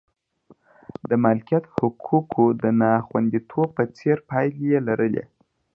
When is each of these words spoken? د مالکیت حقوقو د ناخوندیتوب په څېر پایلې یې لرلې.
د 1.09 1.11
مالکیت 1.23 1.63
حقوقو 1.75 2.45
د 2.61 2.63
ناخوندیتوب 2.81 3.67
په 3.77 3.83
څېر 3.97 4.17
پایلې 4.29 4.63
یې 4.71 4.79
لرلې. 4.87 5.23